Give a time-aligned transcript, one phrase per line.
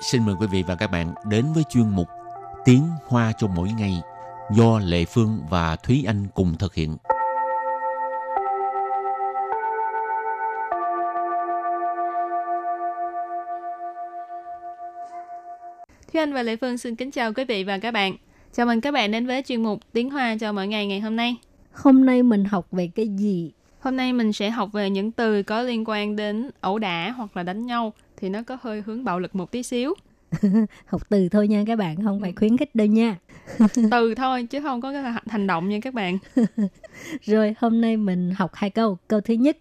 [0.00, 2.08] xin mời quý vị và các bạn đến với chuyên mục
[2.64, 4.02] Tiếng Hoa cho mỗi ngày
[4.54, 6.96] do Lệ Phương và Thúy Anh cùng thực hiện.
[16.12, 18.16] Thúy Anh và Lệ Phương xin kính chào quý vị và các bạn.
[18.52, 21.16] Chào mừng các bạn đến với chuyên mục Tiếng Hoa cho mỗi ngày ngày hôm
[21.16, 21.36] nay.
[21.72, 23.52] Hôm nay mình học về cái gì?
[23.80, 27.36] Hôm nay mình sẽ học về những từ có liên quan đến ẩu đả hoặc
[27.36, 29.93] là đánh nhau thì nó có hơi hướng bạo lực một tí xíu.
[30.85, 33.17] học từ thôi nha các bạn, không phải khuyến khích đâu nha.
[33.91, 36.17] từ thôi chứ không có cái hành động nha các bạn.
[37.21, 38.97] Rồi hôm nay mình học hai câu.
[39.07, 39.57] Câu thứ nhất,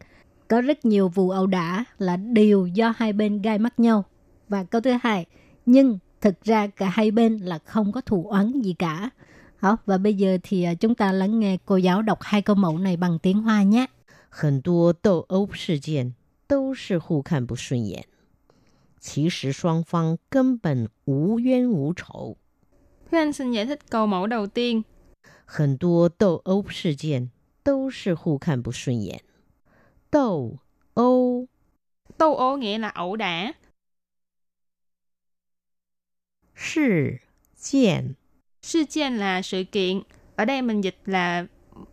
[0.49, 4.05] có rất nhiều vụ ẩu đả là đều do hai bên gai mắt nhau.
[4.49, 5.27] Và câu thứ hai,
[5.67, 9.11] nhưng thực ra cả hai bên là không có thù oán gì cả.
[9.63, 12.57] Đó, và bây giờ thì à, chúng ta lắng nghe cô giáo đọc hai câu
[12.57, 13.87] mẫu này bằng tiếng Hoa nhé.
[14.37, 16.13] 很多斗殴事件
[16.49, 18.05] 都是互看不顺眼，
[18.99, 22.37] 其实双方根本无冤无仇。
[23.11, 24.85] Thế anh xin giải thích câu mẫu đầu tiên.
[25.45, 27.31] 很多斗殴事件
[27.63, 29.21] 都是互看不顺眼。
[30.11, 30.59] 斗
[30.95, 31.47] 殴
[32.17, 33.55] Tô ố nghĩa là ẩu đả.
[36.55, 37.21] 事
[37.57, 38.15] 件
[38.63, 40.03] Sự kiện là sự kiện.
[40.37, 41.47] Ở đây mình dịch là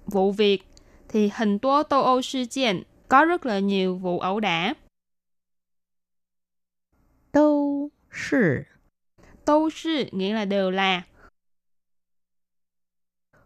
[0.06, 0.64] vụ việc.
[1.10, 4.74] Thì hình tố tô ô sự kiện có rất là nhiều vụ ẩu đả.
[7.36, 8.68] 都是
[9.46, 11.04] Tô sư nghĩa là đều là.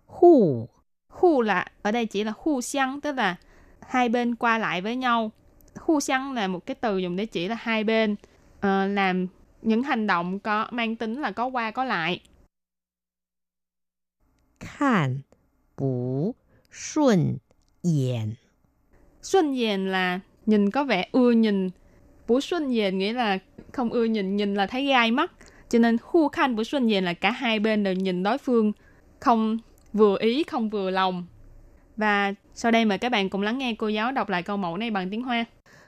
[0.05, 0.69] 互
[1.09, 3.35] Hu là ở đây chỉ là hu xiang tức là
[3.79, 5.31] hai bên qua lại với nhau.
[5.75, 8.15] Hu xiang là một cái từ dùng để chỉ là hai bên
[8.59, 9.27] ờ, làm
[9.61, 12.21] những hành động có mang tính là có qua có lại.
[14.59, 15.23] 看
[15.75, 16.35] 不
[16.69, 17.39] 顺
[17.81, 18.37] 眼。
[19.21, 21.69] Xuân dền là nhìn có vẻ ưa nhìn.
[22.27, 23.39] Bú xuân dền nghĩa là
[23.73, 25.31] không ưa nhìn, nhìn là thấy gai mắt.
[25.69, 28.71] Cho nên hu khanh bú xuân dền là cả hai bên đều nhìn đối phương
[29.19, 29.57] không
[29.93, 31.25] vừa ý, không vừa lòng.
[31.97, 34.77] Và sau đây mời các bạn cùng lắng nghe cô giáo đọc lại câu mẫu
[34.77, 35.45] này bằng tiếng Hoa.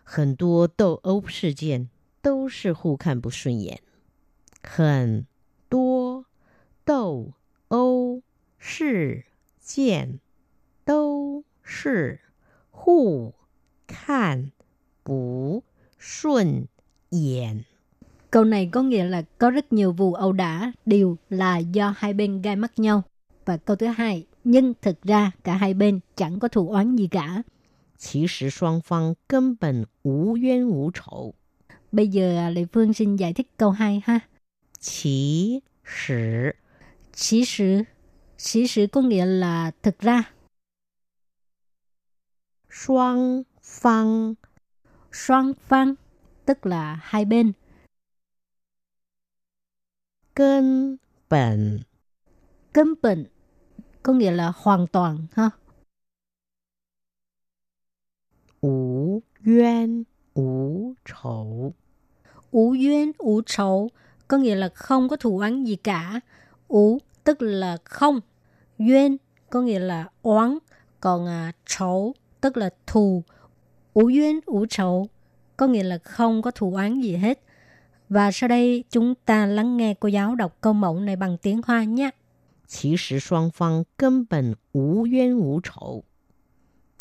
[0.09, 1.89] 很多斗殴事件
[2.21, 3.81] 都是互看不顺眼。
[4.63, 5.25] 很
[5.67, 6.25] 多
[6.85, 7.33] 斗
[7.67, 8.21] 殴
[8.57, 9.25] 事
[9.59, 10.19] 件
[10.85, 12.21] 都是
[12.71, 13.33] 互
[13.85, 14.53] 看
[15.03, 15.63] 不
[15.97, 16.69] 顺
[17.09, 17.65] 眼。
[18.32, 22.14] Câu này có nghĩa là có rất nhiều vụ ẩu đả đều là do hai
[22.14, 23.02] bên gai mắt nhau.
[23.44, 27.08] Và câu thứ hai, nhưng thực ra cả hai bên chẳng có thù oán gì
[27.10, 27.42] cả.
[27.98, 28.50] Chỉ sự.
[31.92, 34.20] Bây giờ à, Lê Phương xin giải thích câu hai ha.
[34.80, 36.50] Chỉ sử
[37.14, 37.82] Chỉ sử
[38.36, 40.22] Chỉ sử có nghĩa là thực ra.
[42.70, 44.34] Xoang phăng
[45.12, 45.94] Xoang phăng
[46.44, 47.52] tức là hai bên
[50.34, 50.96] Cân
[51.30, 51.80] bẩn
[52.72, 53.26] Cân bẩn
[54.02, 55.50] có nghĩa là hoàn toàn ha.
[58.60, 60.02] Ú yuan
[60.34, 61.74] ú chầu
[62.50, 63.90] Ú yuan ú chầu
[64.28, 66.20] có nghĩa là không có thù oán gì cả.
[66.68, 68.20] Ú tức là không.
[68.78, 69.16] Yuan
[69.50, 70.58] có nghĩa là oán.
[71.00, 73.22] Còn à, chầu tức là thù.
[73.94, 75.08] Ú yuan ú chầu
[75.56, 77.40] có nghĩa là không có thù oán gì hết.
[78.11, 81.61] Và sau đây chúng ta lắng nghe cô giáo đọc câu mẫu này bằng tiếng
[81.65, 82.11] Hoa nhé.
[82.67, 86.03] 其实双方根本无冤无仇。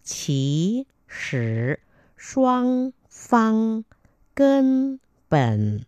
[0.05, 1.81] 其实
[2.17, 3.84] 双方
[4.33, 5.84] 根本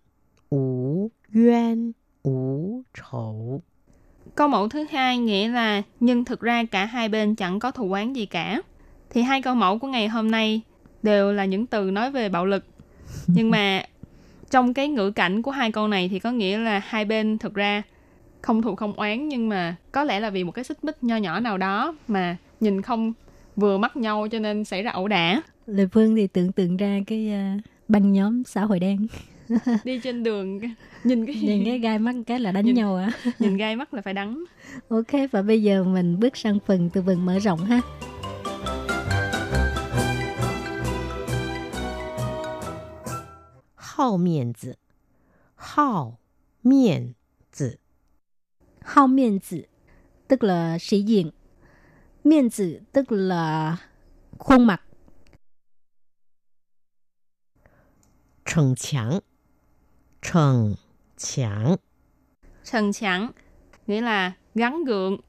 [0.51, 3.63] 无冤无仇。
[4.35, 7.93] Câu mẫu thứ hai nghĩa là nhưng thực ra cả hai bên chẳng có thù
[7.93, 8.63] oán gì cả.
[9.11, 10.61] Thì hai câu mẫu của ngày hôm nay
[11.03, 12.65] đều là những từ nói về bạo lực.
[13.27, 13.83] Nhưng mà
[14.54, 17.54] trong cái ngữ cảnh của hai câu này thì có nghĩa là hai bên thực
[17.54, 17.82] ra
[18.42, 21.18] không thù không oán nhưng mà có lẽ là vì một cái xích mích nho
[21.18, 23.14] nhỏ nào đó mà nhìn không
[23.56, 25.42] vừa mắt nhau cho nên xảy ra ẩu đả.
[25.68, 27.58] Lê Phương thì tưởng tượng ra cái à,
[27.88, 29.08] băng nhóm xã hội đen.
[29.84, 30.60] Đi trên đường
[31.04, 33.12] nhìn cái Nhìn cái gai mắt cái là đánh Nhìn- nhau à.
[33.40, 34.44] nhìn gai mắt là phải đắng.
[34.90, 37.82] Ok, và bây giờ mình bước sang phần từ vựng mở rộng ha.
[43.93, 44.77] 好面子，
[45.55, 46.19] 好
[46.63, 47.15] 面
[47.53, 47.79] 子，
[48.81, 49.67] Hao miên tử
[50.29, 51.31] tức là sĩ diện.
[52.25, 53.77] Miên tử tức là
[54.39, 54.83] khuôn mặt.
[58.45, 59.21] 逞强，
[60.23, 60.75] 逞
[61.19, 61.77] 强，
[62.65, 63.31] Sần chẳng
[63.87, 65.21] nghĩa là gắn gượng.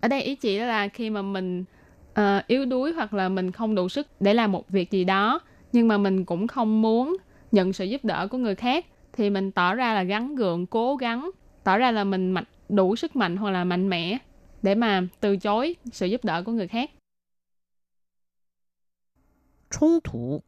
[0.00, 1.64] Ở đây ý chỉ là khi mà mình
[2.14, 5.40] ờ, yếu đuối hoặc là mình không đủ sức để làm một việc gì đó
[5.72, 7.16] nhưng mà mình cũng không muốn
[7.54, 10.96] nhận sự giúp đỡ của người khác thì mình tỏ ra là gắn gượng, cố
[10.96, 11.30] gắng,
[11.64, 14.18] tỏ ra là mình mạnh, đủ sức mạnh hoặc là mạnh mẽ
[14.62, 16.90] để mà từ chối sự giúp đỡ của người khác.
[19.70, 20.42] 冲突，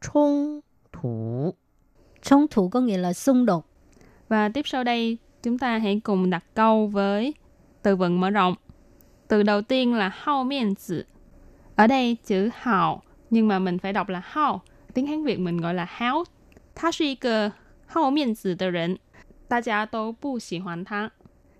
[0.00, 0.62] 冲
[0.92, 1.54] 突，
[2.22, 3.66] 冲thủ có nghĩa là xung đột.
[4.28, 7.34] Và tiếp sau đây, chúng ta hãy cùng đặt câu với
[7.82, 8.54] từ vựng mở rộng.
[9.28, 11.04] Từ đầu tiên là hao miên tử.
[11.76, 14.62] Ở đây chữ hào, nhưng mà mình phải đọc là hao.
[14.94, 16.24] Tiếng Hán Việt mình gọi là háo.
[16.74, 17.52] 他是一个
[17.86, 18.98] 好面子的人，
[19.48, 21.10] 大家都不喜欢他。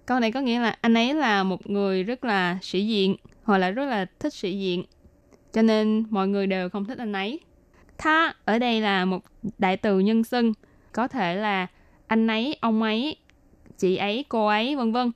[0.07, 3.59] Câu này có nghĩa là anh ấy là một người rất là sĩ diện, hoặc
[3.59, 4.85] là rất là thích sĩ diện.
[5.53, 7.41] Cho nên mọi người đều không thích anh ấy.
[7.99, 9.25] Tha ở đây là một
[9.59, 10.53] đại từ nhân xưng,
[10.93, 11.67] có thể là
[12.07, 13.17] anh ấy, ông ấy,
[13.79, 15.13] chị ấy, cô ấy, vân vân.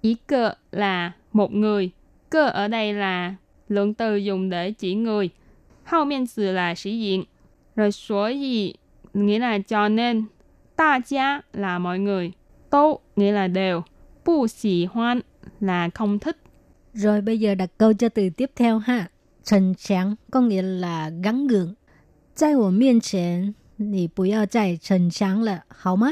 [0.00, 1.90] Ý cơ là một người.
[2.30, 3.34] Cơ ở đây là
[3.68, 5.30] lượng từ dùng để chỉ người.
[5.84, 7.24] Hao miên từ là sĩ diện.
[7.75, 8.75] Rồi 所以
[9.13, 10.25] nghĩa là cho nên
[10.75, 12.31] ta gia là mọi người
[12.69, 13.81] tô nghĩa là đều
[14.25, 15.21] bu xì hoan
[15.59, 16.37] là không thích.
[16.93, 19.07] Rồi bây giờ đặt câu cho từ tiếp theo ha.
[19.43, 21.73] Trần tráng có nghĩa là gắn gượng.
[22.39, 26.11] Tại wo miên chén, nì bù yào zài trần tráng lợ, hào má?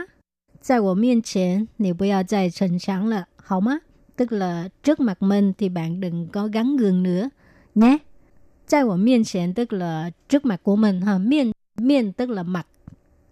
[0.67, 3.77] Tại wo miên chén, nì bù yào zài trần tráng lợ, hào má?
[4.15, 7.29] Tức là trước mặt mình thì bạn đừng có gắn gượng nữa,
[7.75, 7.97] nhé.
[8.70, 11.18] 在我面前 tức là trước mặt của mình ha.
[11.18, 12.66] Miên miên tức là mặt.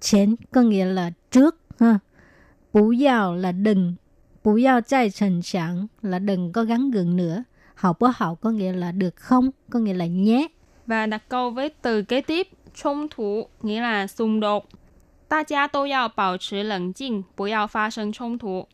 [0.00, 1.98] Chén có nghĩa là trước ha.
[2.72, 3.96] 不要 là đừng.
[4.42, 7.44] 不要再逞强 là đừng có gắn gượng nữa.
[7.74, 10.48] Học bó học có nghĩa là được không, có nghĩa là nhé.
[10.86, 14.64] Và đặt câu với từ kế tiếp,冲突, nghĩa là xung đột.
[15.28, 18.68] 大家都要保持冷静，不要发生冲突。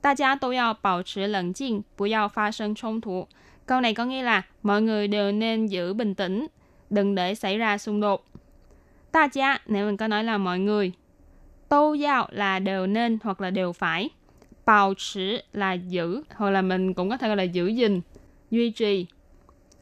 [0.00, 3.26] 大家都要保持冷静，不要发生冲突。
[3.65, 6.47] Câu này có nghĩa là mọi người đều nên giữ bình tĩnh,
[6.89, 8.25] đừng để xảy ra xung đột.
[9.11, 10.91] Ta cha, nếu mình có nói là mọi người.
[11.69, 14.09] Tô giao là đều nên hoặc là đều phải.
[14.65, 18.01] Bảo trì là giữ, hoặc là mình cũng có thể gọi là giữ gìn,
[18.51, 19.07] duy trì.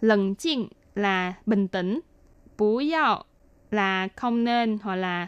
[0.02, 2.00] Lần chinh là bình tĩnh.
[2.58, 3.24] Bú giao
[3.72, 5.28] là không nên hoặc là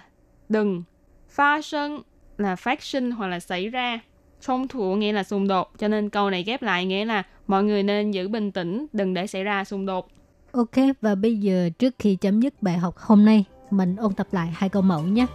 [0.50, 0.84] đừng.
[1.30, 2.00] Phát sinh
[2.38, 4.00] là phát sinh hoặc là xảy ra.
[4.44, 5.72] 冲 thủ nghĩa là xung đột.
[5.78, 9.14] Cho nên câu này ghép lại nghĩa là mọi người nên giữ bình tĩnh, đừng
[9.14, 10.08] để xảy ra xung đột.
[10.52, 14.28] Ok, và bây giờ trước khi chấm dứt bài học hôm nay, mình ôn tập
[14.32, 15.26] lại hai câu mẫu nhé.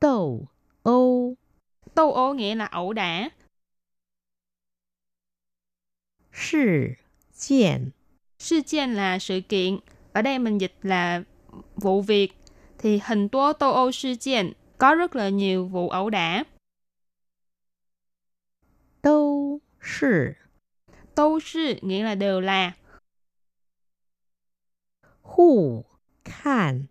[0.00, 0.46] Đầu
[0.82, 1.34] Âu
[1.94, 3.28] Tô ố nghĩa là ẩu đả.
[6.32, 6.86] Sự
[7.48, 7.90] kiện
[8.38, 9.78] Sự kiện là sự kiện.
[10.12, 11.22] Ở đây mình dịch là
[11.76, 12.41] vụ việc.
[12.82, 16.44] Thì hình tố tô ô sự kiện có rất là nhiều vụ ẩu đả.
[19.02, 20.32] Đâu Sự
[21.14, 22.72] Tô sư nghĩa là đều là.
[25.22, 25.84] Hù
[26.24, 26.86] Khan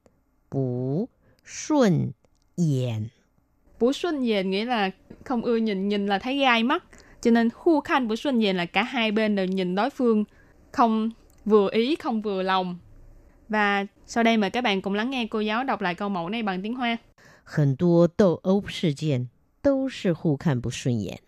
[0.52, 1.08] Bú
[1.46, 2.12] Xuân
[2.56, 3.08] Yển
[3.80, 4.92] Bú xuân dền nghĩa là
[5.26, 6.84] không ưa nhìn, nhìn là thấy gai mắt.
[7.22, 10.24] Cho nên hu khanh bú xuân dền là cả hai bên đều nhìn đối phương
[10.72, 11.10] không
[11.46, 12.78] vừa ý, không vừa lòng.
[13.51, 16.29] Và sau đây mời các bạn cùng lắng nghe cô giáo đọc lại câu mẫu
[16.29, 16.99] này bằng tiếng Hoa.
[17.49, 19.29] 很多斗殴事件
[19.63, 21.21] 都是互看不顺眼。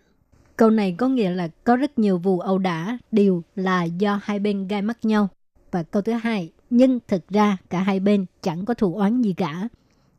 [0.57, 4.39] Câu này có nghĩa là có rất nhiều vụ ẩu đả đều là do hai
[4.39, 5.29] bên gai mắt nhau.
[5.71, 9.33] Và câu thứ hai, nhưng thực ra cả hai bên chẳng có thù oán gì
[9.33, 9.69] cả.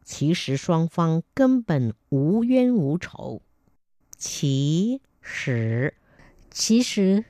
[0.04, 3.42] 其实双方根本无冤无仇。
[4.16, 5.94] 其实
[6.50, 7.22] Chỉ sự,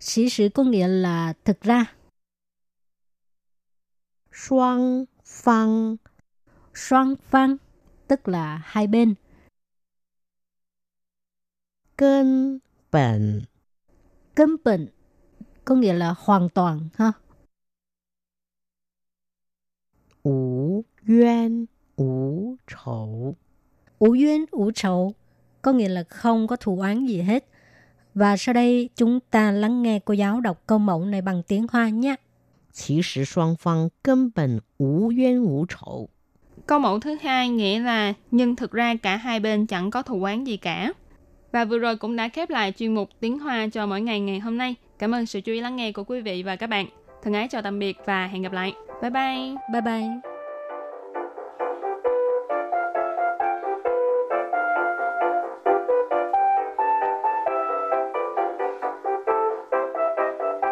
[0.00, 1.94] chỉ sự có nghĩa là thực ra.
[4.47, 5.95] Soang phang
[6.73, 7.57] Soang phang
[8.07, 9.15] tức là hai bên.
[11.97, 12.59] Cân
[12.91, 13.41] bản
[14.35, 14.87] Cân bản
[15.65, 17.11] có nghĩa là hoàn toàn ha.
[20.23, 21.65] Ú yuan
[21.95, 23.35] ú chầu
[23.99, 25.13] Ú yuan ú chầu
[25.61, 27.45] có nghĩa là không có thù oán gì hết.
[28.13, 31.67] Và sau đây chúng ta lắng nghe cô giáo đọc câu mẫu này bằng tiếng
[31.71, 32.15] Hoa nhé.
[32.72, 36.08] 其实双方根本无冤无仇。
[36.66, 40.22] Câu mẫu thứ hai nghĩa là nhưng thực ra cả hai bên chẳng có thù
[40.22, 40.92] oán gì cả.
[41.52, 44.40] Và vừa rồi cũng đã khép lại chuyên mục tiếng Hoa cho mỗi ngày ngày
[44.40, 44.74] hôm nay.
[44.98, 46.86] Cảm ơn sự chú ý lắng nghe của quý vị và các bạn.
[47.22, 48.72] Thân ái chào tạm biệt và hẹn gặp lại.
[49.02, 49.54] Bye bye.
[49.72, 50.27] Bye bye.